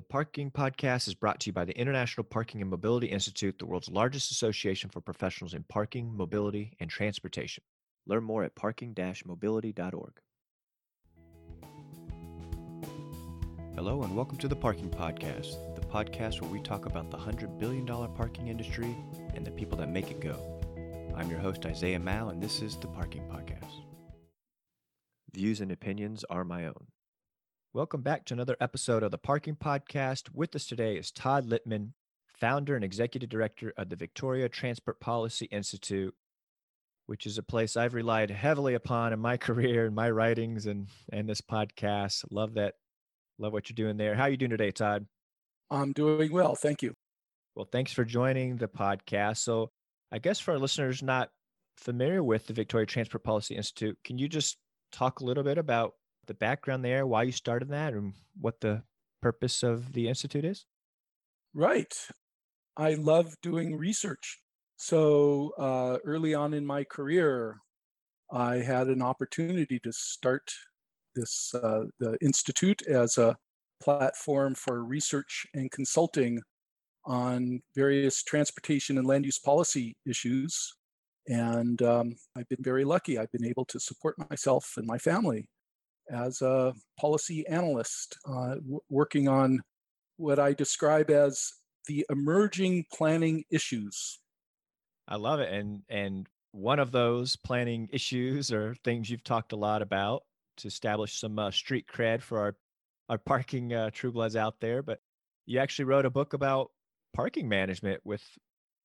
[0.00, 3.66] The Parking Podcast is brought to you by the International Parking and Mobility Institute, the
[3.66, 7.62] world's largest association for professionals in parking, mobility, and transportation.
[8.06, 10.12] Learn more at parking mobility.org.
[13.74, 17.58] Hello, and welcome to the Parking Podcast, the podcast where we talk about the $100
[17.58, 18.96] billion parking industry
[19.34, 20.62] and the people that make it go.
[21.14, 23.82] I'm your host, Isaiah Mouw, and this is the Parking Podcast.
[25.34, 26.86] Views and opinions are my own.
[27.72, 30.34] Welcome back to another episode of the Parking Podcast.
[30.34, 31.92] With us today is Todd Litman,
[32.26, 36.12] founder and executive director of the Victoria Transport Policy Institute,
[37.06, 40.88] which is a place I've relied heavily upon in my career and my writings and
[41.12, 42.24] and this podcast.
[42.32, 42.74] Love that.
[43.38, 44.16] Love what you're doing there.
[44.16, 45.06] How are you doing today, Todd?
[45.70, 46.56] I'm doing well.
[46.56, 46.94] Thank you.
[47.54, 49.36] Well, thanks for joining the podcast.
[49.36, 49.70] So,
[50.10, 51.30] I guess for our listeners not
[51.76, 54.56] familiar with the Victoria Transport Policy Institute, can you just
[54.90, 55.94] talk a little bit about
[56.30, 58.84] the background there, why you started that, and what the
[59.20, 60.64] purpose of the institute is?
[61.52, 61.92] Right.
[62.76, 64.38] I love doing research.
[64.76, 67.56] So uh, early on in my career,
[68.30, 70.52] I had an opportunity to start
[71.16, 73.36] this uh, the institute as a
[73.82, 76.40] platform for research and consulting
[77.06, 80.74] on various transportation and land use policy issues.
[81.26, 83.18] And um, I've been very lucky.
[83.18, 85.48] I've been able to support myself and my family
[86.10, 89.60] as a policy analyst, uh, w- working on
[90.16, 91.52] what I describe as
[91.86, 94.20] the emerging planning issues.
[95.08, 99.56] I love it, and and one of those planning issues or things you've talked a
[99.56, 100.22] lot about
[100.58, 102.56] to establish some uh, street cred for our
[103.08, 104.82] our parking uh, true bloods out there.
[104.82, 105.00] But
[105.46, 106.70] you actually wrote a book about
[107.14, 108.22] parking management with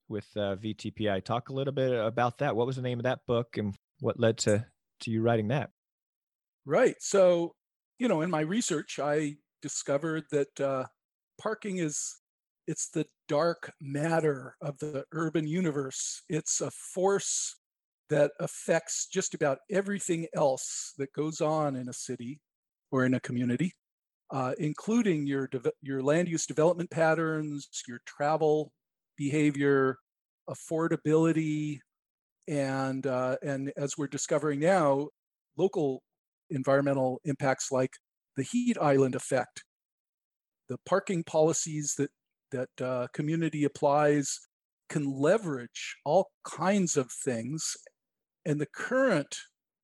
[0.08, 1.24] with uh, VTPI.
[1.24, 2.56] Talk a little bit about that.
[2.56, 4.66] What was the name of that book, and what led to
[5.00, 5.70] to you writing that?
[6.66, 6.96] Right.
[7.00, 7.54] So,
[7.98, 10.86] you know, in my research, I discovered that uh,
[11.40, 12.16] parking is
[12.66, 16.22] it's the dark matter of the urban universe.
[16.28, 17.56] It's a force
[18.10, 22.40] that affects just about everything else that goes on in a city
[22.90, 23.72] or in a community,
[24.32, 28.72] uh, including your de- your land use development patterns, your travel
[29.18, 29.98] behavior,
[30.50, 31.80] affordability,
[32.48, 35.08] and uh, and as we're discovering now,
[35.56, 36.02] local
[36.50, 37.90] environmental impacts like
[38.36, 39.64] the heat island effect,
[40.68, 42.10] the parking policies that
[42.52, 44.38] that uh, community applies
[44.88, 47.76] can leverage all kinds of things,
[48.44, 49.36] and the current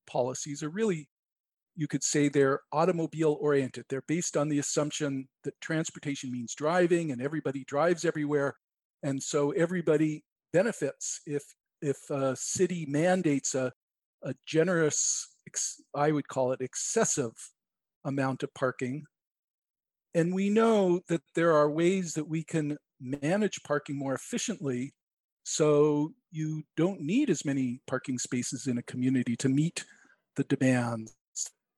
[0.06, 1.08] policies are really,
[1.74, 3.84] you could say, they're automobile oriented.
[3.88, 8.54] They're based on the assumption that transportation means driving, and everybody drives everywhere,
[9.02, 11.42] and so everybody benefits if
[11.80, 13.72] if a city mandates a
[14.22, 15.31] a generous
[15.94, 17.32] I would call it excessive
[18.04, 19.04] amount of parking.
[20.14, 24.94] And we know that there are ways that we can manage parking more efficiently
[25.44, 29.84] so you don't need as many parking spaces in a community to meet
[30.36, 31.14] the demands.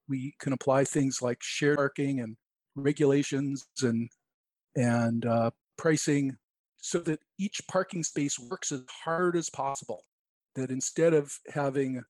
[0.07, 2.37] We can apply things like shared parking and
[2.75, 4.09] regulations and
[4.75, 6.37] and uh, pricing
[6.77, 10.03] so that each parking space works as hard as possible.
[10.55, 12.03] That instead of having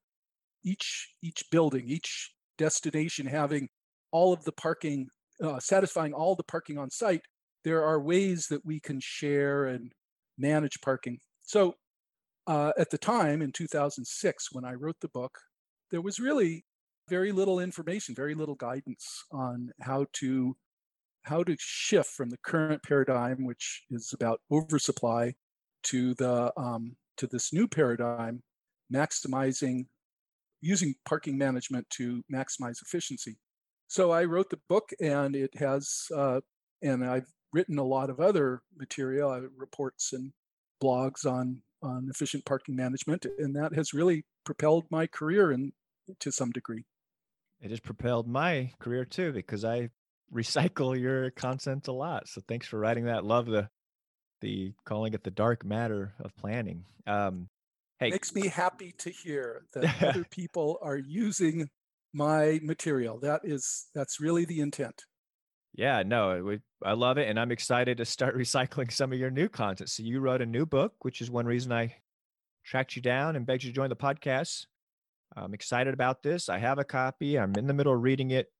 [0.65, 3.69] each each building, each destination having
[4.11, 5.07] all of the parking,
[5.41, 7.21] uh, satisfying all the parking on site,
[7.63, 9.91] there are ways that we can share and
[10.37, 11.19] manage parking.
[11.41, 11.75] So,
[12.47, 15.37] uh, at the time in 2006, when I wrote the book,
[15.91, 16.65] there was really
[17.09, 20.55] very little information, very little guidance on how to
[21.23, 25.33] how to shift from the current paradigm, which is about oversupply,
[25.83, 28.43] to the um, to this new paradigm,
[28.93, 29.85] maximizing
[30.61, 33.37] using parking management to maximize efficiency.
[33.87, 36.41] So I wrote the book, and it has, uh,
[36.81, 40.31] and I've written a lot of other material, uh, reports and
[40.83, 45.71] blogs on on efficient parking management, and that has really propelled my career in
[46.19, 46.85] to some degree.
[47.61, 49.89] It has propelled my career too because I
[50.33, 52.27] recycle your content a lot.
[52.27, 53.23] So thanks for writing that.
[53.23, 53.69] Love the
[54.41, 56.85] the calling it the dark matter of planning.
[57.07, 57.47] Um,
[57.99, 58.09] Hey.
[58.09, 61.69] Makes me happy to hear that other people are using
[62.13, 63.19] my material.
[63.19, 65.03] That is that's really the intent.
[65.73, 69.31] Yeah, no, we, I love it, and I'm excited to start recycling some of your
[69.31, 69.89] new content.
[69.89, 71.95] So you wrote a new book, which is one reason I
[72.65, 74.65] tracked you down and begged you to join the podcast.
[75.35, 76.49] I'm excited about this.
[76.49, 77.37] I have a copy.
[77.37, 78.51] I'm in the middle of reading it.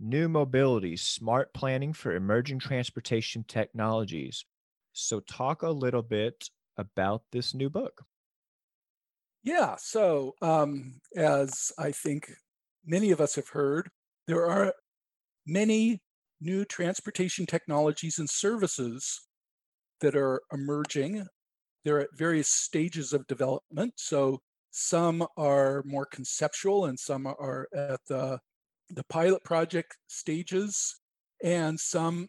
[0.00, 4.44] New Mobility: Smart Planning for Emerging Transportation Technologies.
[4.92, 8.04] So talk a little bit about this new book.
[9.44, 9.76] Yeah.
[9.78, 12.32] So, um, as I think
[12.84, 13.90] many of us have heard,
[14.26, 14.72] there are
[15.46, 16.00] many
[16.40, 19.28] new transportation technologies and services
[20.00, 21.26] that are emerging.
[21.84, 23.92] They're at various stages of development.
[23.96, 28.38] So some are more conceptual and some are at the,
[28.90, 31.00] the pilot project stages,
[31.42, 32.28] and some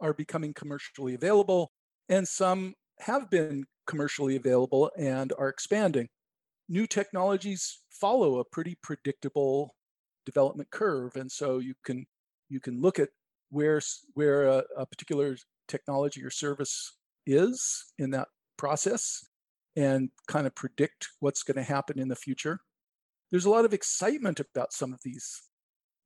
[0.00, 1.70] are becoming commercially available,
[2.08, 6.08] and some have been commercially available and are expanding.
[6.68, 9.74] New technologies follow a pretty predictable
[10.26, 12.06] development curve, and so you can
[12.48, 13.08] you can look at
[13.50, 13.80] where
[14.14, 15.36] where a, a particular
[15.66, 16.94] technology or service
[17.26, 19.24] is in that process
[19.76, 22.60] and kind of predict what's going to happen in the future.
[23.30, 25.42] There's a lot of excitement about some of these,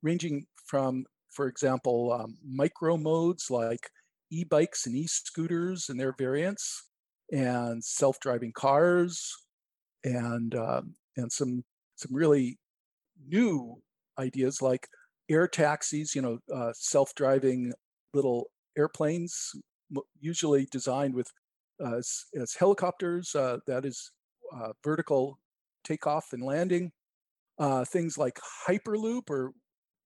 [0.01, 3.89] ranging from, for example, um, micro modes like
[4.31, 6.89] e-bikes and e-scooters and their variants,
[7.31, 9.33] and self-driving cars,
[10.03, 11.63] and um, and some
[11.95, 12.57] some really
[13.27, 13.81] new
[14.19, 14.87] ideas like
[15.29, 16.15] air taxis.
[16.15, 17.73] You know, uh, self-driving
[18.13, 18.47] little
[18.77, 19.51] airplanes,
[20.19, 21.27] usually designed with
[21.83, 23.35] uh, as, as, helicopters.
[23.35, 24.11] Uh, that is
[24.55, 25.39] uh, vertical
[25.83, 26.91] takeoff and landing.
[27.59, 29.51] Uh, things like hyperloop, or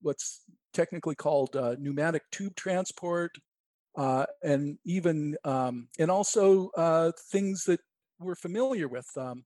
[0.01, 0.41] what's
[0.73, 3.31] technically called uh, pneumatic tube transport,
[3.97, 7.79] uh, and even um, and also uh, things that
[8.19, 9.43] we're familiar with, um,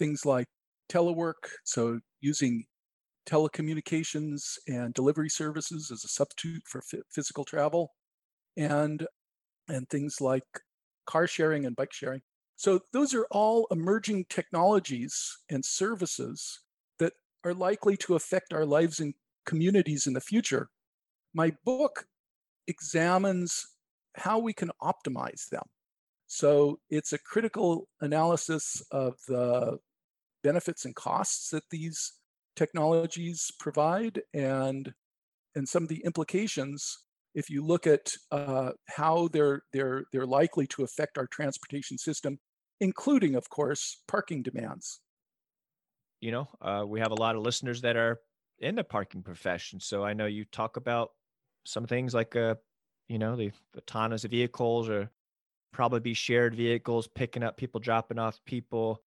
[0.00, 0.48] things like
[0.90, 2.64] telework, so using
[3.28, 7.92] telecommunications and delivery services as a substitute for f- physical travel,
[8.56, 9.06] and
[9.68, 10.44] and things like
[11.06, 12.22] car sharing and bike sharing.
[12.56, 15.14] So those are all emerging technologies
[15.50, 16.62] and services
[16.98, 17.12] that
[17.44, 19.14] are likely to affect our lives and
[19.46, 20.68] communities in the future.
[21.34, 22.06] My book
[22.66, 23.64] examines
[24.16, 25.64] how we can optimize them.
[26.26, 29.78] So it's a critical analysis of the
[30.42, 32.12] benefits and costs that these
[32.56, 34.92] technologies provide and
[35.54, 36.98] and some of the implications
[37.34, 42.38] if you look at uh, how they're they're they're likely to affect our transportation system
[42.80, 45.00] including of course parking demands.
[46.20, 48.20] You know uh, we have a lot of listeners that are
[48.58, 51.12] in the parking profession so i know you talk about
[51.64, 52.54] some things like uh,
[53.10, 55.10] you know, the autonomous vehicles or
[55.72, 59.02] probably be shared vehicles, picking up people, dropping off people,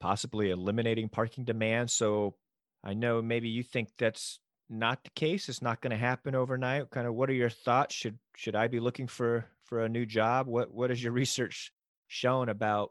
[0.00, 1.90] possibly eliminating parking demand.
[1.90, 2.36] So
[2.84, 5.48] I know maybe you think that's not the case.
[5.48, 6.90] It's not going to happen overnight.
[6.90, 7.94] Kind of what are your thoughts?
[7.94, 10.46] Should should I be looking for for a new job?
[10.46, 11.72] What what is your research
[12.08, 12.90] shown about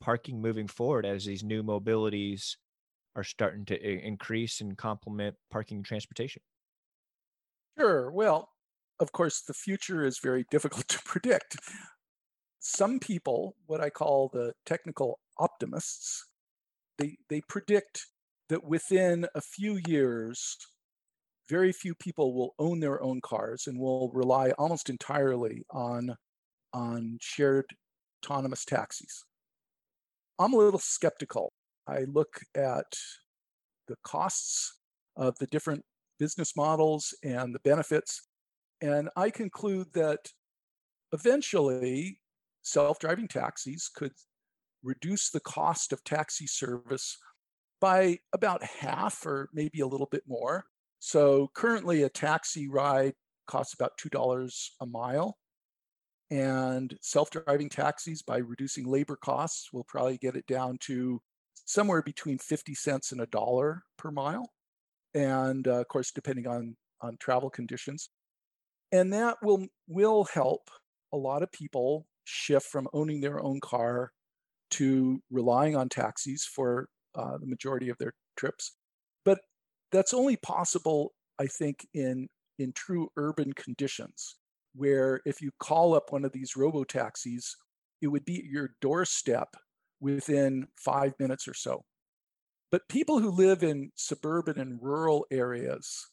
[0.00, 2.56] parking moving forward as these new mobilities
[3.16, 6.42] are starting to increase and complement parking transportation?
[7.78, 8.10] Sure.
[8.10, 8.50] Well,
[9.00, 11.56] of course, the future is very difficult to predict.
[12.60, 16.24] Some people, what I call the technical optimists,
[16.98, 18.06] they, they predict
[18.48, 20.56] that within a few years,
[21.48, 26.14] very few people will own their own cars and will rely almost entirely on,
[26.72, 27.66] on shared
[28.24, 29.24] autonomous taxis.
[30.38, 31.52] I'm a little skeptical.
[31.86, 32.92] I look at
[33.86, 34.78] the costs
[35.16, 35.82] of the different
[36.18, 38.28] business models and the benefits,
[38.80, 40.18] and I conclude that
[41.12, 42.20] eventually
[42.62, 44.12] self driving taxis could
[44.88, 47.18] reduce the cost of taxi service
[47.80, 50.64] by about half or maybe a little bit more.
[50.98, 53.14] So currently, a taxi ride
[53.46, 55.38] costs about $2 a mile.
[56.30, 61.20] And self driving taxis, by reducing labor costs, will probably get it down to
[61.64, 64.50] somewhere between 50 cents and a dollar per mile.
[65.14, 68.10] And uh, of course, depending on, on travel conditions
[68.92, 70.70] and that will will help
[71.12, 74.12] a lot of people shift from owning their own car
[74.70, 78.76] to relying on taxis for uh, the majority of their trips
[79.24, 79.38] but
[79.92, 84.36] that's only possible i think in in true urban conditions
[84.74, 87.56] where if you call up one of these robo taxis
[88.00, 89.48] it would be at your doorstep
[90.00, 91.82] within five minutes or so
[92.70, 96.06] but people who live in suburban and rural areas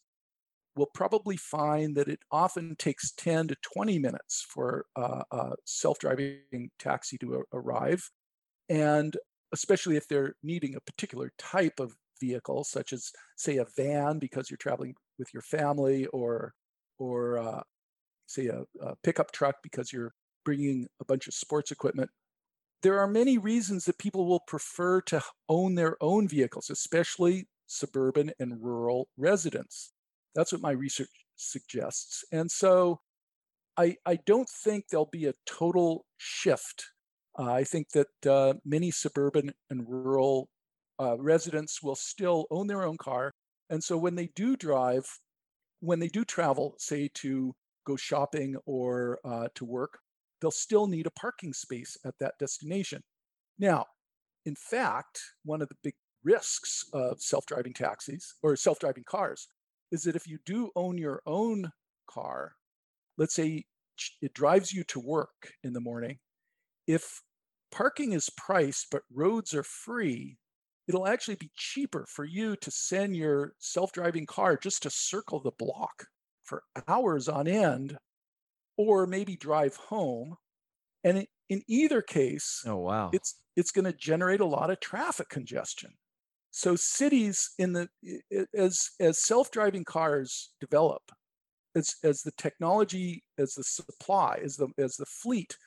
[0.75, 6.69] will probably find that it often takes 10 to 20 minutes for uh, a self-driving
[6.79, 8.09] taxi to arrive.
[8.69, 9.15] And
[9.53, 14.49] especially if they're needing a particular type of vehicle, such as say a van because
[14.49, 16.53] you're traveling with your family or,
[16.97, 17.61] or uh,
[18.27, 22.09] say a, a pickup truck because you're bringing a bunch of sports equipment.
[22.83, 28.31] There are many reasons that people will prefer to own their own vehicles, especially suburban
[28.39, 29.91] and rural residents.
[30.35, 32.23] That's what my research suggests.
[32.31, 32.99] And so
[33.77, 36.85] I, I don't think there'll be a total shift.
[37.37, 40.49] Uh, I think that uh, many suburban and rural
[40.99, 43.31] uh, residents will still own their own car.
[43.69, 45.05] And so when they do drive,
[45.81, 47.53] when they do travel, say to
[47.85, 49.99] go shopping or uh, to work,
[50.41, 53.01] they'll still need a parking space at that destination.
[53.59, 53.85] Now,
[54.45, 59.47] in fact, one of the big risks of self driving taxis or self driving cars
[59.91, 61.71] is that if you do own your own
[62.09, 62.53] car,
[63.17, 63.65] let's say
[64.21, 66.17] it drives you to work in the morning,
[66.87, 67.21] if
[67.75, 70.37] parking is priced but roads are free,
[70.87, 75.41] it'll actually be cheaper for you to send your self driving car just to circle
[75.41, 76.05] the block
[76.43, 77.97] for hours on end
[78.77, 80.35] or maybe drive home.
[81.03, 85.29] And in either case, oh wow, it's it's going to generate a lot of traffic
[85.29, 85.91] congestion.
[86.51, 87.89] So cities in the
[88.57, 91.01] as as self-driving cars develop,
[91.75, 95.57] as as the technology, as the supply, as the as the fleet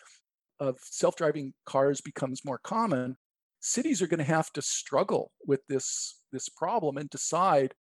[0.60, 3.16] of self-driving cars becomes more common,
[3.60, 7.74] cities are going to have to struggle with this this problem and decide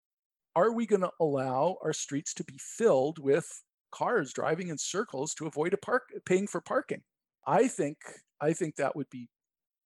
[0.54, 3.47] are we going to allow our streets to be filled with
[3.92, 7.02] cars driving in circles to avoid a park paying for parking?
[7.47, 7.99] I think
[8.40, 9.28] i think that would be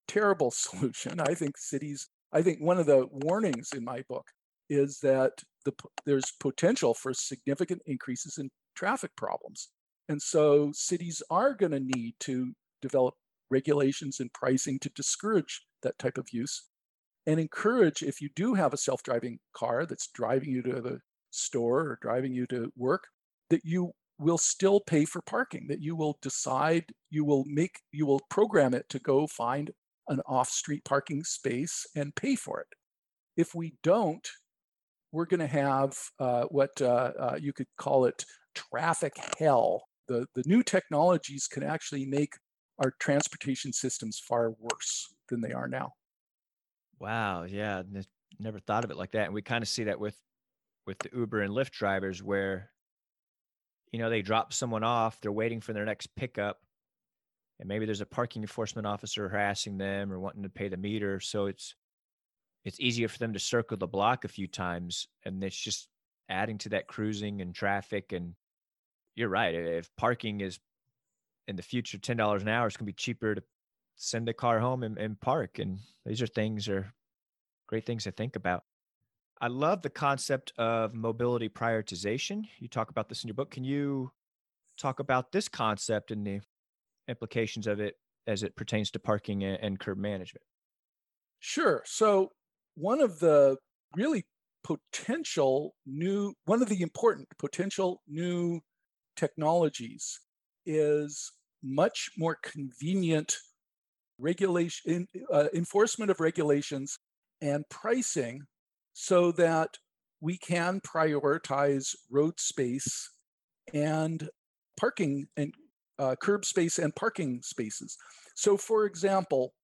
[0.09, 1.21] terrible solution.
[1.21, 4.27] I think cities i think one of the warnings in my book
[4.69, 5.33] is that
[5.65, 5.73] the,
[6.07, 9.69] there's potential for significant increases in traffic problems.
[10.09, 13.15] And so cities are going to need to develop
[13.51, 16.69] regulations and pricing to discourage that type of use.
[17.27, 21.81] And encourage if you do have a self-driving car that's driving you to the store
[21.81, 23.05] or driving you to work
[23.51, 28.05] that you will still pay for parking that you will decide you will make you
[28.05, 29.71] will program it to go find
[30.09, 32.67] an off-street parking space and pay for it.
[33.37, 34.29] If we don't
[35.13, 39.85] we're going to have uh, what uh, uh, you could call it traffic hell.
[40.09, 42.35] The, the new technologies can actually make
[42.81, 45.93] our transportation systems far worse than they are now.
[46.99, 47.45] Wow.
[47.45, 47.83] Yeah.
[48.39, 49.27] Never thought of it like that.
[49.27, 50.17] And we kind of see that with
[50.87, 52.71] with the Uber and Lyft drivers where
[53.93, 56.59] you know they drop someone off, they're waiting for their next pickup,
[57.59, 61.21] and maybe there's a parking enforcement officer harassing them or wanting to pay the meter.
[61.21, 61.75] So it's
[62.65, 65.89] it's easier for them to circle the block a few times and it's just
[66.29, 68.35] adding to that cruising and traffic and
[69.15, 70.59] you're right if parking is
[71.49, 73.43] in the future, ten dollars an hour is going to be cheaper to
[73.97, 75.59] send a car home and, and park.
[75.59, 76.93] And these are things are
[77.67, 78.65] great things to think about.
[79.41, 82.45] I love the concept of mobility prioritization.
[82.59, 83.51] You talk about this in your book.
[83.51, 84.11] Can you
[84.79, 86.41] talk about this concept and the
[87.09, 90.43] implications of it as it pertains to parking and curb management?
[91.39, 91.83] Sure.
[91.87, 92.33] So,
[92.75, 93.57] one of the
[93.97, 94.27] really
[94.63, 98.61] potential new, one of the important potential new
[99.17, 100.21] technologies
[100.67, 103.37] is much more convenient
[104.19, 106.99] regulation uh, enforcement of regulations
[107.41, 108.43] and pricing
[108.93, 109.71] so that
[110.21, 113.11] we can prioritize road space
[113.73, 114.29] and
[114.79, 115.55] parking and
[115.99, 117.97] uh, curb space and parking spaces.
[118.35, 119.55] So for example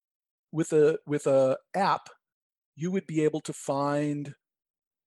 [0.53, 2.09] with a with a app
[2.77, 4.33] you would be able to find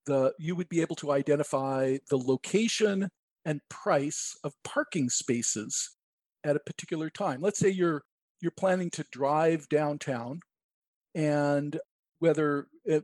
[0.06, 3.10] the you would be able to identify the location
[3.46, 5.96] and price of parking spaces
[6.44, 7.42] at a particular time.
[7.42, 8.04] Let's say you're
[8.42, 10.40] you're planning to drive downtown
[11.14, 11.78] and
[12.20, 13.04] whether it,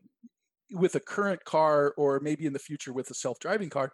[0.72, 3.92] with a current car or maybe in the future with a self-driving car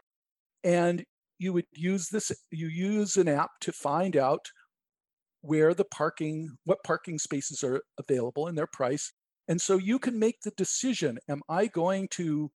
[0.63, 1.03] and
[1.39, 4.45] you would use this you use an app to find out
[5.41, 9.11] where the parking what parking spaces are available and their price
[9.47, 12.49] and so you can make the decision am i going to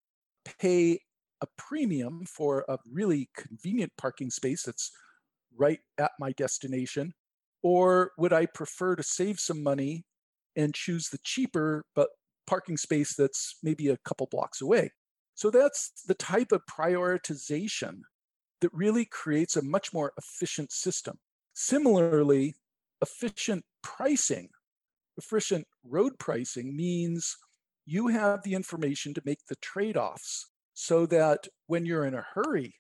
[0.61, 0.99] pay
[1.45, 4.91] a premium for a really convenient parking space that's
[5.57, 7.13] right at my destination?
[7.63, 10.05] Or would I prefer to save some money
[10.57, 12.09] and choose the cheaper but
[12.47, 14.91] parking space that's maybe a couple blocks away?
[15.35, 18.01] So that's the type of prioritization
[18.61, 21.19] that really creates a much more efficient system.
[21.55, 22.55] Similarly,
[23.03, 24.49] efficient pricing,
[25.19, 27.37] efficient road pricing means
[27.85, 32.27] you have the information to make the trade offs so that when you're in a
[32.35, 32.75] hurry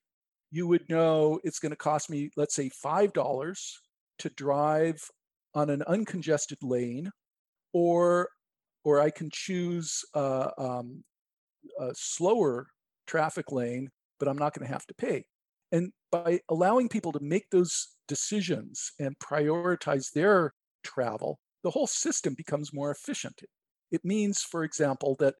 [0.54, 3.72] you would know it's going to cost me, let's say, $5
[4.20, 5.02] to drive
[5.52, 7.10] on an uncongested lane,
[7.72, 8.28] or
[8.84, 11.02] or I can choose um,
[11.80, 12.68] a slower
[13.08, 13.88] traffic lane,
[14.20, 15.24] but I'm not going to have to pay.
[15.72, 20.52] And by allowing people to make those decisions and prioritize their
[20.84, 23.40] travel, the whole system becomes more efficient.
[23.90, 25.34] It means, for example, that,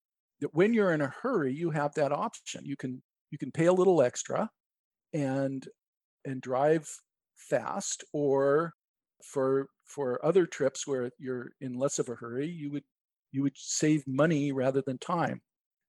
[0.45, 2.67] that when you're in a hurry, you have that option.
[2.67, 4.51] You can you can pay a little extra
[5.15, 5.67] and
[6.27, 6.87] and drive
[7.35, 8.75] fast or
[9.25, 12.85] for for other trips where you're in less of a hurry you would
[13.33, 15.41] you would save money rather than time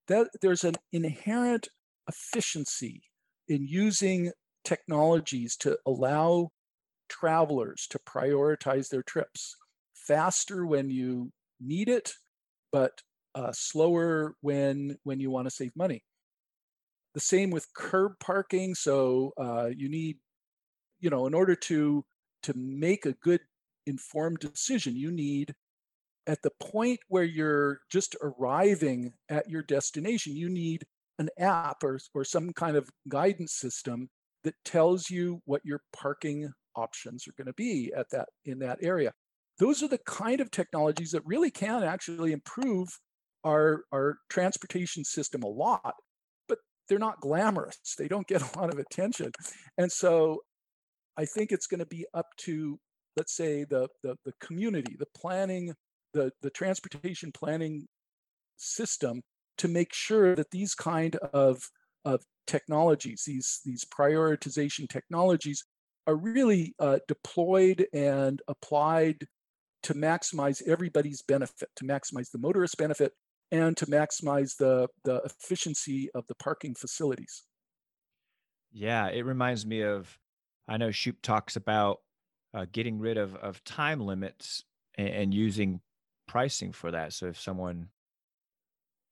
[0.08, 1.68] that there's an inherent
[2.08, 3.02] efficiency
[3.50, 4.32] in using
[4.64, 6.50] technologies to allow
[7.10, 9.56] travelers to prioritize their trips
[9.94, 12.14] faster when you need it,
[12.72, 13.02] but
[13.36, 16.04] uh, slower when when you want to save money.
[17.14, 18.76] The same with curb parking.
[18.76, 20.18] So uh, you need,
[21.00, 22.04] you know, in order to
[22.44, 23.42] to make a good
[23.86, 25.54] informed decision, you need
[26.28, 30.84] at the point where you're just arriving at your destination, you need
[31.20, 34.10] an app or, or some kind of guidance system
[34.44, 38.80] that tells you what your parking options are going to be at that in that
[38.82, 39.12] area.
[39.60, 42.90] Those are the kind of technologies that really can actually improve
[43.46, 45.94] our, our transportation system a lot,
[46.50, 46.58] but
[46.90, 47.96] they're not glamorous.
[47.98, 49.32] They don't get a lot of attention.
[49.78, 50.42] And so
[51.18, 52.80] I think it's going to be up to,
[53.16, 55.74] let's say, the, the, the community, the planning,
[56.14, 57.86] the, the transportation planning
[58.58, 59.22] system
[59.58, 61.62] to make sure that these kind of,
[62.04, 65.64] of technologies, these, these prioritization technologies,
[66.08, 69.26] are really uh, deployed and applied
[69.84, 73.14] to maximize everybody's benefit, to maximize the motorist benefit,
[73.52, 77.44] and to maximize the, the efficiency of the parking facilities.
[78.72, 80.18] Yeah, it reminds me of,
[80.68, 82.00] I know Shoup talks about
[82.54, 84.64] uh, getting rid of, of time limits
[84.98, 85.82] and, and using
[86.28, 87.14] pricing for that.
[87.14, 87.90] So if someone,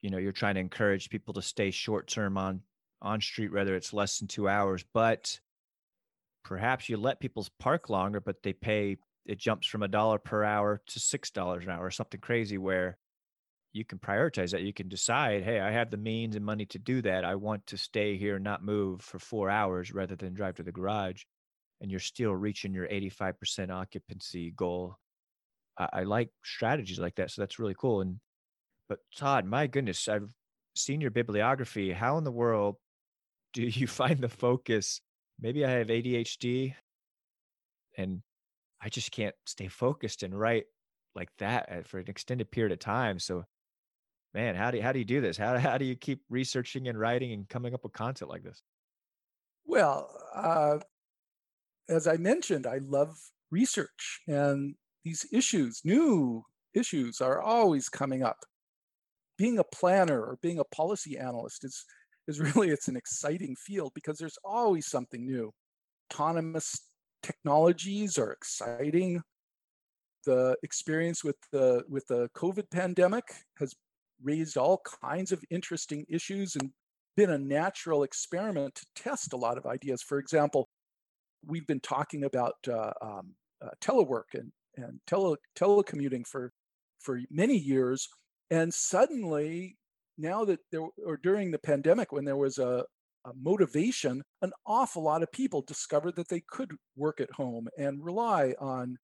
[0.01, 2.61] you know, you're trying to encourage people to stay short term on
[3.01, 5.39] on street, whether it's less than two hours, but
[6.43, 10.43] perhaps you let people park longer, but they pay it jumps from a dollar per
[10.43, 12.97] hour to six dollars an hour or something crazy where
[13.73, 14.61] you can prioritize that.
[14.61, 17.25] You can decide, hey, I have the means and money to do that.
[17.25, 20.63] I want to stay here and not move for four hours rather than drive to
[20.63, 21.23] the garage.
[21.81, 24.97] And you're still reaching your 85% occupancy goal.
[25.77, 27.31] I, I like strategies like that.
[27.31, 28.01] So that's really cool.
[28.01, 28.19] And
[28.87, 30.29] but Todd, my goodness, I've
[30.75, 31.91] seen your bibliography.
[31.91, 32.75] How in the world
[33.53, 35.01] do you find the focus
[35.39, 36.73] maybe I have ADHD
[37.97, 38.21] and
[38.81, 40.65] I just can't stay focused and write
[41.15, 43.19] like that uh, for an extended period of time.
[43.19, 43.43] So,
[44.33, 45.37] man, how do you, how do you do this?
[45.37, 48.61] How how do you keep researching and writing and coming up with content like this?
[49.65, 50.79] Well, uh,
[51.89, 53.15] as I mentioned, I love
[53.51, 56.43] research, and these issues, new
[56.73, 58.37] issues, are always coming up.
[59.37, 61.85] Being a planner or being a policy analyst is
[62.27, 65.51] is really it's an exciting field because there's always something new.
[66.11, 66.79] Autonomous
[67.21, 69.21] technologies are exciting.
[70.25, 73.25] The experience with the with the COVID pandemic
[73.59, 73.73] has
[74.23, 76.71] raised all kinds of interesting issues and
[77.15, 80.01] been a natural experiment to test a lot of ideas.
[80.01, 80.67] For example,
[81.45, 83.33] we've been talking about uh, um,
[83.63, 86.51] uh, telework and and tele telecommuting for
[86.99, 88.07] for many years,
[88.49, 89.77] and suddenly
[90.17, 92.83] now that there or during the pandemic when there was a,
[93.25, 98.03] a, motivation an awful lot of people discovered that they could work at home and
[98.03, 98.95] rely on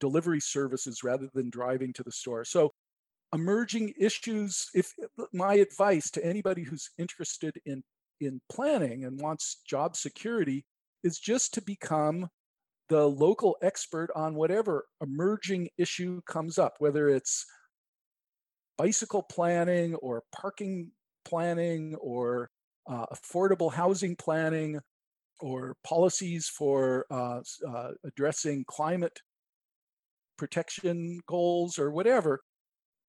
[0.00, 2.70] delivery services rather than driving to the store so
[3.32, 4.92] emerging issues if
[5.32, 7.82] my advice to anybody who's interested in
[8.20, 10.64] in planning and wants job security
[11.02, 12.28] is just to become
[12.88, 17.46] the local expert on whatever emerging issue comes up whether it's
[18.76, 20.90] bicycle planning or parking
[21.24, 22.50] planning or
[22.88, 24.78] uh, affordable housing planning
[25.40, 29.18] or policies for uh, uh, addressing climate
[30.36, 32.40] protection goals or whatever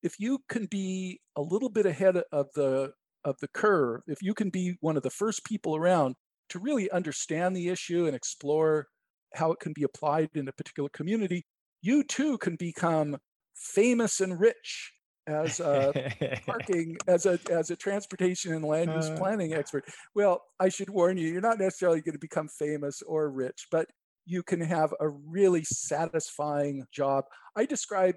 [0.04, 2.92] if you can be a little bit ahead of the
[3.26, 6.16] of the curve if you can be one of the first people around
[6.50, 8.88] to really understand the issue and explore
[9.34, 11.46] how it can be applied in a particular community
[11.82, 13.18] you too can become
[13.56, 14.92] famous and rich
[15.28, 16.12] as a
[16.46, 19.16] parking as a as a transportation and land use uh.
[19.18, 19.86] planning expert
[20.16, 23.88] well i should warn you you're not necessarily going to become famous or rich but
[24.26, 27.24] you can have a really satisfying job
[27.56, 28.16] i describe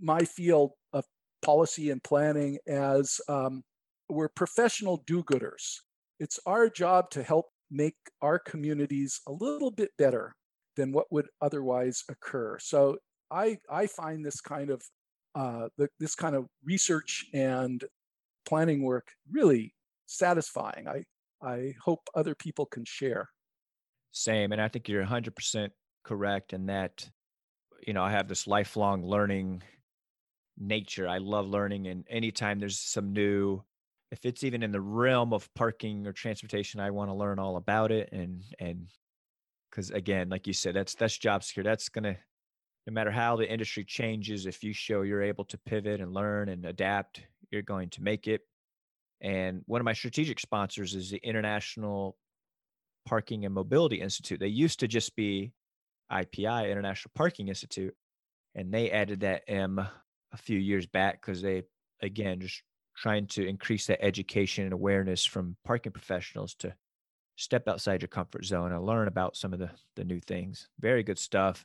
[0.00, 1.04] my field of
[1.42, 3.62] policy and planning as um,
[4.08, 5.78] we're professional do-gooders
[6.18, 10.34] it's our job to help make our communities a little bit better
[10.76, 12.96] than what would otherwise occur so
[13.30, 14.82] i i find this kind of
[15.34, 17.84] uh, the, this kind of research and
[18.46, 19.74] planning work really
[20.06, 20.88] satisfying.
[20.88, 21.04] I,
[21.42, 23.28] I hope other people can share.
[24.12, 24.52] Same.
[24.52, 25.70] And I think you're 100%
[26.04, 27.08] correct in that,
[27.86, 29.62] you know, I have this lifelong learning
[30.60, 31.08] nature.
[31.08, 31.86] I love learning.
[31.88, 33.62] And anytime there's some new,
[34.12, 37.56] if it's even in the realm of parking or transportation, I want to learn all
[37.56, 38.10] about it.
[38.12, 38.86] And, and,
[39.70, 41.62] because again, like you said, that's that's job secure.
[41.62, 42.16] That's gonna
[42.86, 46.48] no matter how the industry changes, if you show you're able to pivot and learn
[46.48, 48.40] and adapt, you're going to make it.
[49.20, 52.16] And one of my strategic sponsors is the International
[53.06, 54.40] Parking and Mobility Institute.
[54.40, 55.52] They used to just be
[56.10, 57.94] IPI, International Parking Institute,
[58.54, 59.86] and they added that M
[60.32, 61.62] a few years back because they,
[62.02, 62.62] again, just
[62.96, 66.74] trying to increase that education and awareness from parking professionals to
[67.36, 70.68] step outside your comfort zone and learn about some of the, the new things.
[70.78, 71.64] Very good stuff.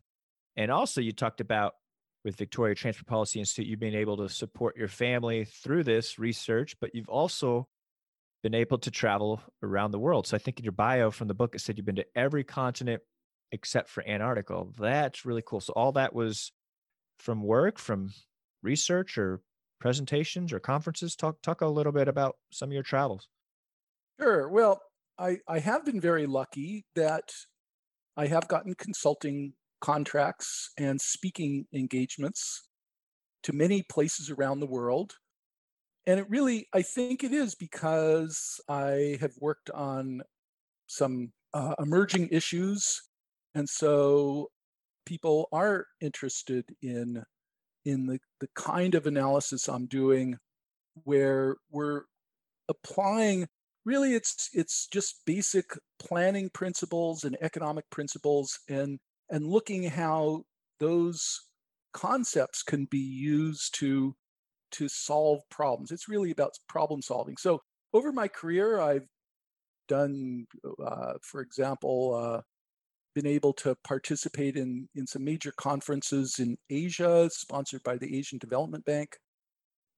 [0.55, 1.73] And also, you talked about
[2.23, 6.75] with Victoria Transport Policy Institute, you've been able to support your family through this research,
[6.79, 7.67] but you've also
[8.41, 10.27] been able to travel around the world.
[10.27, 12.43] So I think in your bio from the book, it said you've been to every
[12.43, 13.01] continent
[13.51, 14.63] except for Antarctica.
[14.77, 15.59] That's really cool.
[15.59, 16.51] So all that was
[17.19, 18.11] from work, from
[18.65, 19.41] research, or
[19.79, 21.15] presentations, or conferences.
[21.15, 23.27] Talk talk a little bit about some of your travels.
[24.19, 24.49] Sure.
[24.49, 24.81] Well,
[25.17, 27.29] I I have been very lucky that
[28.17, 32.67] I have gotten consulting contracts and speaking engagements
[33.43, 35.13] to many places around the world.
[36.07, 40.21] And it really, I think it is because I have worked on
[40.87, 43.01] some uh, emerging issues.
[43.53, 44.49] And so
[45.05, 47.23] people are interested in,
[47.85, 50.37] in the, the kind of analysis I'm doing
[51.03, 52.03] where we're
[52.67, 53.47] applying
[53.85, 55.65] really it's it's just basic
[55.99, 58.97] planning principles and economic principles and
[59.29, 60.43] and looking how
[60.79, 61.41] those
[61.93, 64.15] concepts can be used to
[64.71, 65.91] to solve problems.
[65.91, 67.37] It's really about problem solving.
[67.37, 67.61] So
[67.93, 69.07] over my career, I've
[69.87, 70.47] done,
[70.85, 72.41] uh, for example, uh,
[73.15, 78.37] been able to participate in in some major conferences in Asia, sponsored by the Asian
[78.37, 79.17] Development Bank,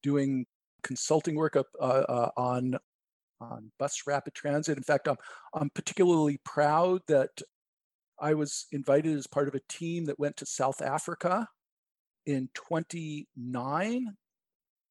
[0.03, 0.45] doing
[0.83, 2.77] consulting work up uh, uh on
[3.41, 4.77] on bus rapid transit.
[4.77, 5.17] In fact, I'm
[5.53, 7.41] I'm particularly proud that
[8.19, 11.47] I was invited as part of a team that went to South Africa
[12.25, 14.15] in 29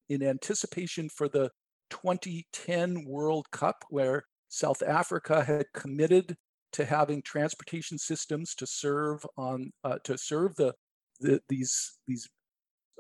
[0.09, 1.51] in anticipation for the
[1.91, 6.37] 2010 World Cup, where South Africa had committed
[6.77, 10.75] to having transportation systems to serve on uh, to serve the,
[11.21, 12.29] the these these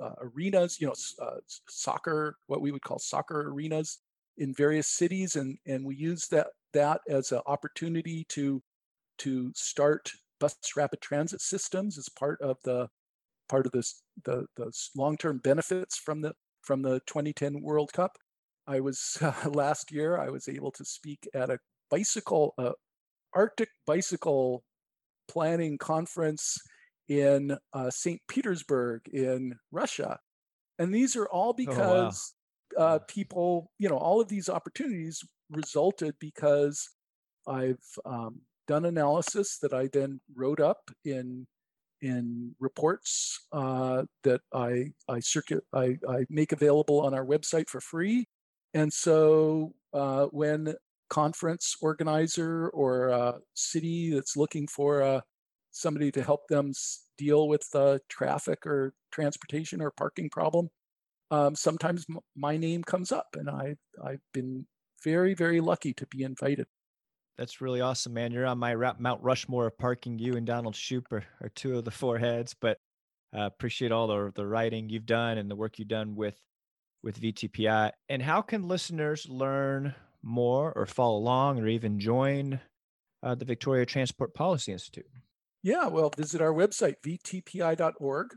[0.03, 1.37] uh, arenas, you know, uh,
[1.69, 3.99] soccer, what we would call soccer arenas
[4.39, 8.63] in various cities, and and we use that that as an opportunity to
[9.19, 10.11] to start
[10.41, 12.89] bus rapid transit systems as part of the
[13.47, 18.17] part of this the, the long-term benefits from the from the 2010 World Cup.
[18.67, 21.59] I was uh, last year I was able to speak at a
[21.91, 22.73] bicycle uh,
[23.37, 24.65] Arctic bicycle
[25.29, 26.57] planning conference
[27.09, 28.21] in uh, St.
[28.29, 30.19] Petersburg in Russia.
[30.79, 32.35] And these are all because
[32.77, 32.87] oh, wow.
[32.95, 36.89] uh, people, you know, all of these opportunities resulted because
[37.47, 41.47] I've um, done analysis that I then wrote up in
[42.03, 47.81] in reports uh, that I I circulate I, I make available on our website for
[47.81, 48.27] free.
[48.75, 50.75] And so uh, when
[51.09, 55.21] conference organizer or a city that's looking for uh,
[55.71, 56.73] somebody to help them
[57.19, 60.69] deal with the traffic or transportation or parking problem,
[61.31, 64.67] um, sometimes m- my name comes up, and I I've been
[65.05, 66.67] very very lucky to be invited.
[67.39, 68.33] That's really awesome, man.
[68.33, 70.19] You're on my Mount Rushmore of parking.
[70.19, 72.79] You and Donald Shoup are, are two of the four heads, but
[73.37, 76.41] uh, appreciate all the the writing you've done and the work you've done with
[77.03, 77.93] with VTPI.
[78.09, 79.95] And how can listeners learn
[80.27, 82.61] more, or follow along, or even join
[83.23, 85.07] uh, the Victoria Transport Policy Institute?
[85.63, 88.35] Yeah, well, visit our website vtpi.org,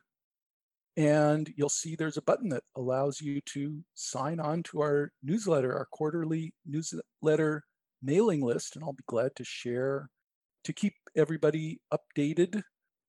[0.97, 5.75] and you'll see there's a button that allows you to sign on to our newsletter,
[5.75, 7.63] our quarterly newsletter
[8.01, 10.09] mailing list, and I'll be glad to share
[10.63, 12.61] to keep everybody updated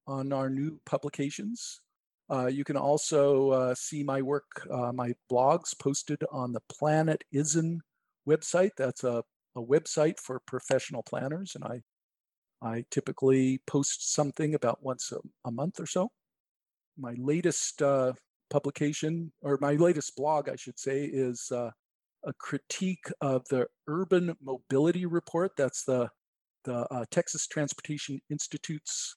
[0.07, 1.81] on our new publications.
[2.31, 7.25] Uh, you can also uh, see my work, uh, my blogs posted on the Planet
[7.35, 7.81] Izen
[8.31, 8.71] website.
[8.77, 9.23] That's a,
[9.57, 11.81] a website for professional planners, and I
[12.62, 16.11] I typically post something about once a, a month or so.
[16.99, 18.12] My latest uh,
[18.51, 21.71] publication, or my latest blog, I should say, is uh,
[22.25, 25.53] a critique of the Urban Mobility Report.
[25.57, 26.11] That's the
[26.64, 29.16] the uh, Texas Transportation Institute's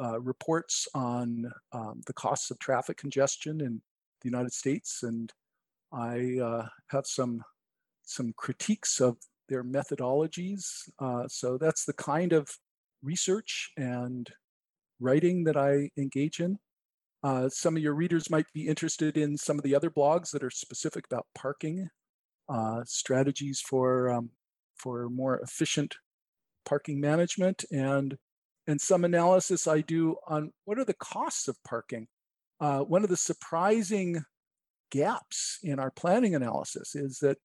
[0.00, 3.82] uh, reports on um, the costs of traffic congestion in
[4.22, 5.32] the United States, and
[5.92, 7.42] I uh, have some
[8.10, 9.16] some critiques of
[9.48, 10.88] their methodologies.
[10.98, 12.48] Uh, so that's the kind of
[13.02, 14.30] research and
[15.00, 16.58] writing that I engage in.
[17.22, 20.42] Uh, some of your readers might be interested in some of the other blogs that
[20.42, 21.88] are specific about parking
[22.48, 24.30] uh, strategies for um,
[24.76, 25.94] for more efficient
[26.64, 28.16] parking management and
[28.66, 32.08] and some analysis I do on what are the costs of parking.
[32.60, 34.24] Uh, one of the surprising
[34.90, 37.38] gaps in our planning analysis is that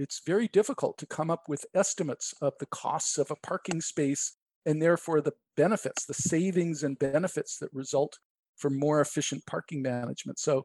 [0.00, 4.36] it's very difficult to come up with estimates of the costs of a parking space
[4.64, 8.18] and therefore the benefits, the savings and benefits that result
[8.56, 10.38] from more efficient parking management.
[10.38, 10.64] So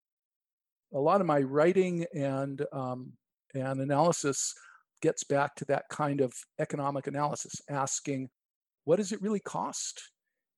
[0.93, 3.13] a lot of my writing and um,
[3.53, 4.53] and analysis
[5.01, 8.29] gets back to that kind of economic analysis, asking
[8.85, 10.11] what does it really cost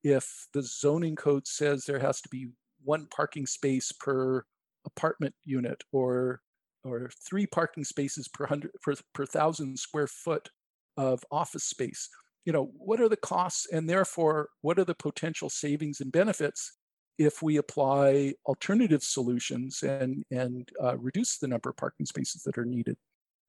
[0.03, 2.49] if the zoning code says there has to be
[2.83, 4.43] one parking space per
[4.85, 6.41] apartment unit or
[6.88, 10.50] or three parking spaces per hundred per, per thousand square foot
[10.97, 12.10] of office space.
[12.45, 16.78] You know what are the costs and therefore what are the potential savings and benefits
[17.17, 22.58] if we apply alternative solutions and and uh, reduce the number of parking spaces that
[22.58, 22.97] are needed?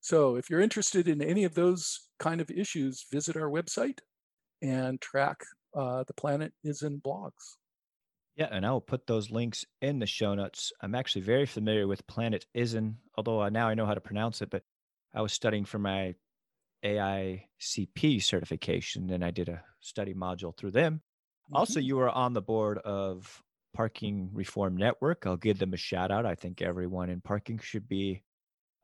[0.00, 3.98] So if you're interested in any of those kind of issues visit our website
[4.62, 5.38] and track
[5.76, 7.57] uh, the planet is in blogs
[8.38, 10.72] yeah, and I will put those links in the show notes.
[10.80, 14.62] I'm actually very familiar with Planetizen, although now I know how to pronounce it, but
[15.12, 16.14] I was studying for my
[16.84, 20.94] AICP certification and I did a study module through them.
[21.48, 21.56] Mm-hmm.
[21.56, 23.42] Also, you are on the board of
[23.74, 25.26] Parking Reform Network.
[25.26, 26.24] I'll give them a shout out.
[26.24, 28.22] I think everyone in parking should be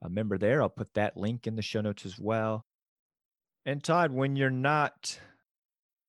[0.02, 0.62] a member there.
[0.62, 2.66] I'll put that link in the show notes as well.
[3.64, 5.16] And Todd, when you're not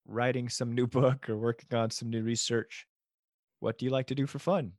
[0.08, 2.88] writing some new book or working on some new research,
[3.66, 4.74] what do you like to do for fun?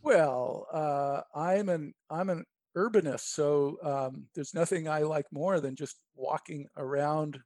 [0.00, 2.44] Well, uh, I'm an I'm an
[2.78, 7.40] urbanist, so um, there's nothing I like more than just walking around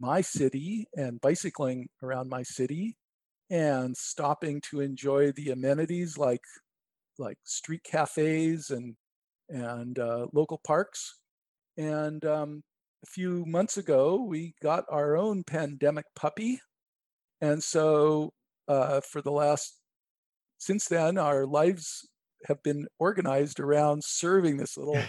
[0.00, 2.96] my city and bicycling around my city
[3.50, 6.40] and stopping to enjoy the amenities like
[7.18, 8.96] like street cafes and
[9.50, 11.20] and uh, local parks.
[11.76, 12.62] And um,
[13.04, 16.58] a few months ago, we got our own pandemic puppy,
[17.42, 18.32] and so
[18.68, 19.80] uh, for the last
[20.58, 22.08] since then our lives
[22.46, 25.00] have been organized around serving this little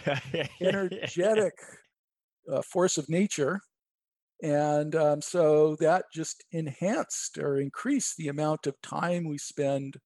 [0.62, 1.54] energetic
[2.52, 3.60] uh, force of nature.
[4.44, 9.98] And um, so that just enhanced or increased the amount of time we spend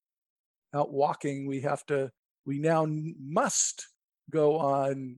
[0.74, 1.46] out walking.
[1.46, 2.10] We have to
[2.46, 3.86] we now must
[4.30, 5.16] go on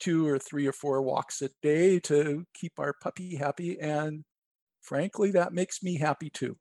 [0.00, 3.80] two or three or four walks a day to keep our puppy happy.
[3.80, 4.24] And
[4.82, 6.56] frankly that makes me happy too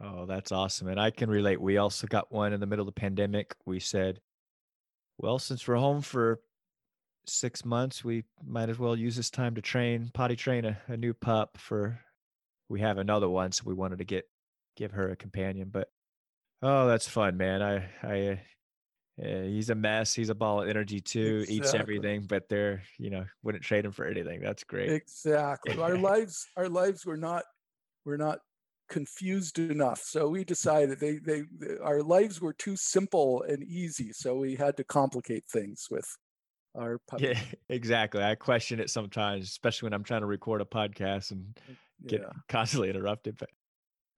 [0.00, 0.88] Oh, that's awesome.
[0.88, 1.60] And I can relate.
[1.60, 3.54] We also got one in the middle of the pandemic.
[3.66, 4.20] We said,
[5.18, 6.40] well, since we're home for
[7.26, 10.96] six months, we might as well use this time to train, potty train a, a
[10.96, 12.00] new pup for
[12.68, 13.50] we have another one.
[13.50, 14.24] So we wanted to get
[14.76, 15.70] give her a companion.
[15.72, 15.88] But
[16.62, 17.62] oh, that's fun, man.
[17.62, 18.36] I I uh,
[19.16, 20.14] yeah, he's a mess.
[20.14, 21.38] He's a ball of energy too.
[21.40, 21.56] Exactly.
[21.56, 24.40] Eats everything, but they're you know wouldn't trade him for anything.
[24.40, 24.92] That's great.
[24.92, 25.76] Exactly.
[25.76, 27.42] our lives, our lives were not
[28.04, 28.38] were not
[28.88, 30.02] confused enough.
[30.02, 34.12] So we decided they, they, they, our lives were too simple and easy.
[34.12, 36.06] So we had to complicate things with
[36.74, 37.28] our puppy.
[37.28, 38.22] Yeah, exactly.
[38.22, 42.20] I question it sometimes, especially when I'm trying to record a podcast and mm, get
[42.20, 42.32] yeah.
[42.48, 43.36] constantly interrupted.
[43.38, 43.50] But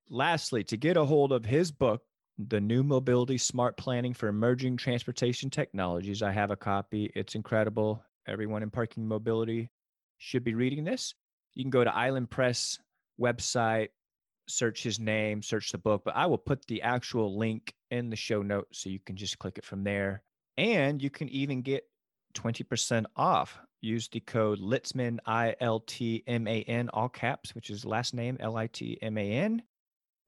[0.09, 2.03] lastly, to get a hold of his book,
[2.39, 7.11] The New Mobility Smart Planning for Emerging Transportation Technologies, I have a copy.
[7.15, 8.03] It's incredible.
[8.27, 9.71] Everyone in parking mobility
[10.19, 11.15] should be reading this.
[11.55, 12.79] You can go to Island Press
[13.21, 13.89] website
[14.51, 18.17] search his name, search the book, but I will put the actual link in the
[18.17, 20.23] show notes so you can just click it from there.
[20.57, 21.85] And you can even get
[22.35, 23.59] 20% off.
[23.81, 28.13] Use the code Litman, I L T M A N, all caps, which is last
[28.13, 29.63] name L I T M A N,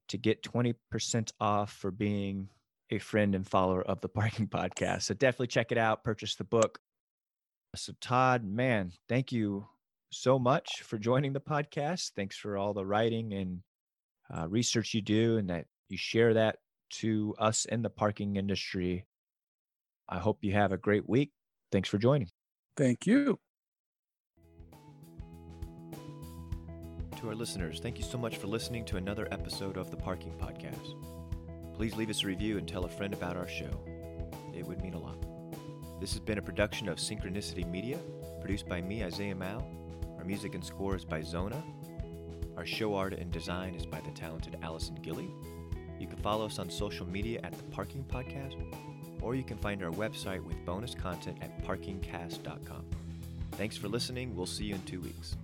[0.09, 2.49] to get 20% off for being
[2.91, 5.03] a friend and follower of the Parking Podcast.
[5.03, 6.79] So definitely check it out, purchase the book.
[7.75, 9.67] So, Todd, man, thank you
[10.11, 12.13] so much for joining the podcast.
[12.15, 13.61] Thanks for all the writing and
[14.37, 16.57] uh, research you do and that you share that
[16.91, 19.07] to us in the parking industry.
[20.09, 21.31] I hope you have a great week.
[21.71, 22.29] Thanks for joining.
[22.77, 23.39] Thank you.
[27.21, 30.33] To our listeners, thank you so much for listening to another episode of the Parking
[30.33, 30.97] Podcast.
[31.77, 33.71] Please leave us a review and tell a friend about our show.
[34.55, 35.25] It would mean a lot.
[36.01, 37.99] This has been a production of Synchronicity Media,
[38.41, 39.63] produced by me, Isaiah Mouw.
[40.19, 41.63] Our music and score is by Zona,
[42.63, 45.29] our show art and design is by the talented Allison Gilly.
[45.99, 48.55] You can follow us on social media at the Parking Podcast,
[49.21, 52.85] or you can find our website with bonus content at parkingcast.com.
[53.51, 54.37] Thanks for listening.
[54.37, 55.37] We'll see you in two weeks.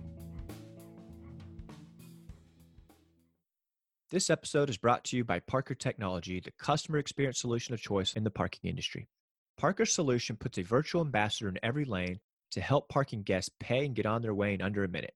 [4.09, 8.13] This episode is brought to you by Parker Technology, the customer experience solution of choice
[8.13, 9.09] in the parking industry.
[9.57, 13.93] Parker's solution puts a virtual ambassador in every lane to help parking guests pay and
[13.93, 15.15] get on their way in under a minute.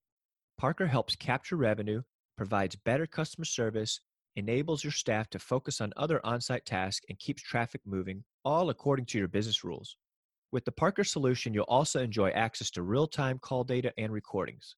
[0.57, 2.01] Parker helps capture revenue,
[2.37, 3.99] provides better customer service,
[4.35, 8.69] enables your staff to focus on other on site tasks, and keeps traffic moving, all
[8.69, 9.97] according to your business rules.
[10.51, 14.75] With the Parker solution, you'll also enjoy access to real-time call data and recordings.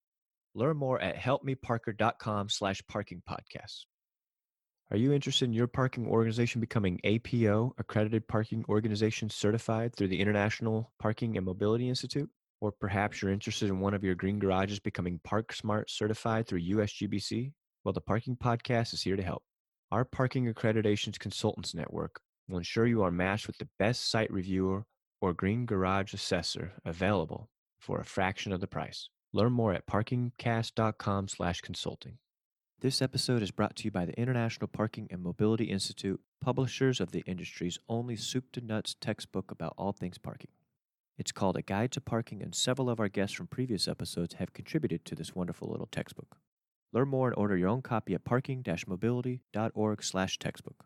[0.53, 3.85] Learn more at helpmeparker.com slash parking podcasts.
[4.91, 10.21] Are you interested in your parking organization becoming APO, Accredited Parking Organization Certified through the
[10.21, 12.29] International Parking and Mobility Institute?
[12.62, 17.52] Or perhaps you're interested in one of your green garages becoming Parksmart certified through USGBC?
[17.84, 19.44] Well, the Parking Podcast is here to help.
[19.91, 24.86] Our Parking Accreditations Consultants Network will ensure you are matched with the best site reviewer
[25.22, 29.10] or green garage assessor available for a fraction of the price.
[29.34, 32.18] Learn more at parkingcast.com slash consulting.
[32.82, 37.12] This episode is brought to you by the International Parking and Mobility Institute, publishers of
[37.12, 40.52] the industry's only soup to nuts textbook about all things parking.
[41.17, 44.51] It's called A Guide to Parking, and several of our guests from previous episodes have
[44.51, 46.38] contributed to this wonderful little textbook.
[46.91, 50.86] Learn more and order your own copy at parking-mobility.org slash textbook.